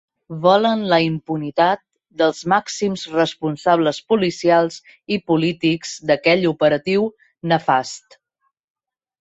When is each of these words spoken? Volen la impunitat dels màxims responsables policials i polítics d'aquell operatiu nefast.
Volen 0.43 0.79
la 0.91 0.97
impunitat 1.07 1.81
dels 2.21 2.39
màxims 2.53 3.03
responsables 3.17 3.99
policials 4.13 4.79
i 5.19 5.23
polítics 5.33 5.95
d'aquell 6.13 6.51
operatiu 6.57 7.09
nefast. 7.53 8.23